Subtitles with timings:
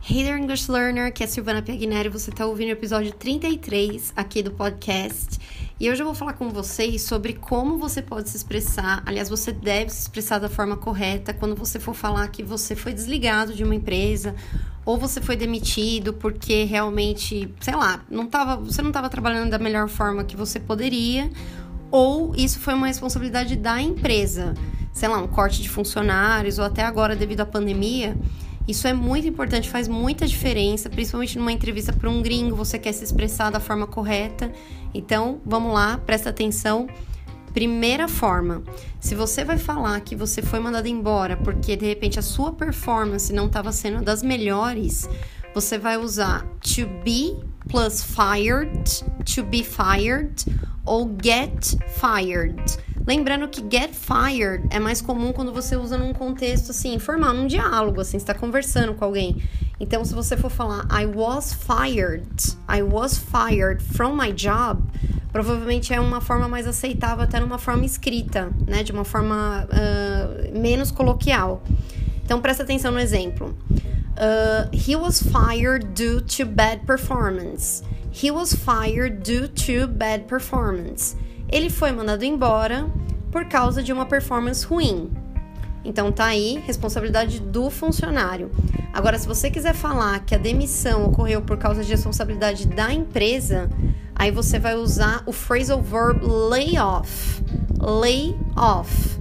[0.00, 4.42] Hey there, English Learner, que é Silvana Piagneri, você está ouvindo o episódio 33 aqui
[4.42, 5.38] do podcast.
[5.78, 9.02] E hoje eu vou falar com vocês sobre como você pode se expressar.
[9.04, 12.94] Aliás, você deve se expressar da forma correta quando você for falar que você foi
[12.94, 14.34] desligado de uma empresa
[14.84, 19.58] ou você foi demitido porque realmente, sei lá, não tava, você não estava trabalhando da
[19.58, 21.30] melhor forma que você poderia,
[21.90, 24.54] ou isso foi uma responsabilidade da empresa,
[24.92, 28.16] sei lá, um corte de funcionários ou até agora devido à pandemia.
[28.68, 32.92] Isso é muito importante, faz muita diferença, principalmente numa entrevista para um gringo, você quer
[32.92, 34.52] se expressar da forma correta.
[34.92, 36.86] Então, vamos lá, presta atenção.
[37.54, 38.62] Primeira forma,
[39.00, 43.32] se você vai falar que você foi mandado embora porque de repente a sua performance
[43.32, 45.08] não estava sendo das melhores,
[45.54, 47.36] você vai usar to be
[47.70, 50.44] plus fired, to be fired
[50.84, 52.62] ou get fired.
[53.08, 57.46] Lembrando que get fired é mais comum quando você usa num contexto assim, informal, num
[57.46, 59.42] diálogo, assim, está conversando com alguém.
[59.80, 62.28] Então, se você for falar I was fired,
[62.68, 64.82] I was fired from my job,
[65.32, 70.58] provavelmente é uma forma mais aceitável até numa forma escrita, né, de uma forma uh,
[70.58, 71.62] menos coloquial.
[72.22, 73.56] Então, presta atenção no exemplo.
[74.18, 77.82] Uh, he was fired due to bad performance.
[78.12, 81.16] He was fired due to bad performance.
[81.50, 82.86] Ele foi mandado embora
[83.30, 85.10] por causa de uma performance ruim.
[85.84, 88.50] Então tá aí, responsabilidade do funcionário.
[88.92, 93.70] Agora, se você quiser falar que a demissão ocorreu por causa de responsabilidade da empresa,
[94.14, 97.42] aí você vai usar o phrasal verb lay off.
[97.78, 99.18] Lay off.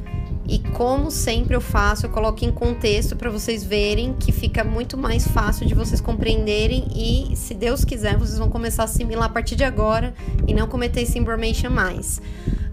[0.49, 4.97] E como sempre eu faço, eu coloco em contexto para vocês verem que fica muito
[4.97, 9.29] mais fácil de vocês compreenderem e, se Deus quiser, vocês vão começar a assimilar a
[9.29, 10.13] partir de agora
[10.47, 12.21] e não cometer esse information mais.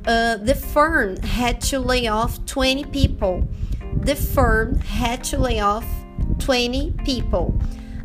[0.06, 3.48] Uh, the firm had to lay off 20 people.
[3.96, 5.86] The firm had to lay off
[6.38, 7.58] 20 people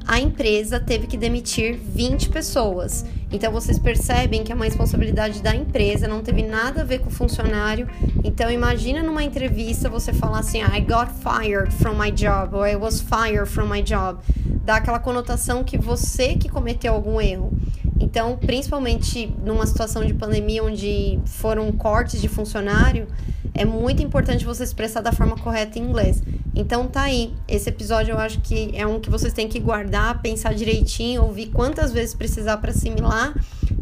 [0.10, 3.06] a empresa teve que demitir 20 pessoas.
[3.32, 7.10] Então vocês percebem que é uma responsabilidade da empresa, não teve nada a ver com
[7.10, 7.88] o funcionário.
[8.24, 12.76] Então imagina numa entrevista você falar assim: I got fired from my job ou I
[12.76, 14.20] was fired from my job.
[14.66, 17.54] Dá aquela conotação que você que cometeu algum erro.
[18.00, 23.08] Então, principalmente numa situação de pandemia onde foram cortes de funcionário,
[23.54, 26.24] é muito importante você expressar da forma correta em inglês.
[26.56, 27.34] Então tá aí.
[27.48, 31.48] Esse episódio eu acho que é um que vocês têm que guardar, pensar direitinho, ouvir
[31.48, 33.34] quantas vezes precisar para assimilar.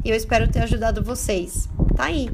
[0.03, 1.69] E eu espero ter ajudado vocês.
[1.95, 2.29] Tá aí.